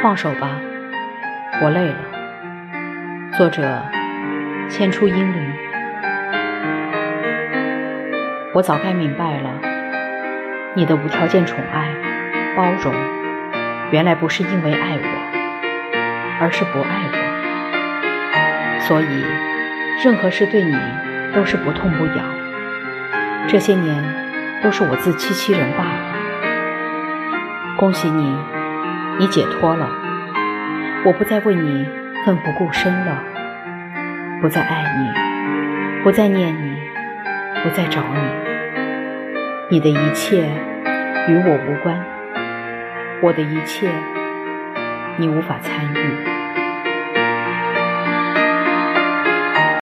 [0.00, 0.50] 放手吧，
[1.60, 1.96] 我累了。
[3.36, 3.82] 作者：
[4.68, 5.52] 千出英灵。
[8.54, 9.50] 我早该明白了，
[10.74, 11.88] 你的无条件宠爱、
[12.56, 12.94] 包容，
[13.90, 15.08] 原来不是因为爱我，
[16.40, 17.18] 而是不爱我。
[18.82, 19.24] 所以，
[20.04, 20.76] 任何事对你
[21.34, 22.24] 都是不痛不痒。
[23.48, 24.04] 这些年，
[24.62, 26.14] 都是我自欺欺人罢了。
[27.76, 28.36] 恭喜你，
[29.18, 29.88] 你解脱了。
[31.04, 31.88] 我不再为你
[32.24, 33.22] 奋不顾身了，
[34.40, 36.76] 不再爱你，不再念你，
[37.62, 38.20] 不再找你。
[39.70, 40.48] 你的一切
[41.28, 42.00] 与我无关，
[43.20, 43.90] 我的一切
[45.16, 46.37] 你无法参与。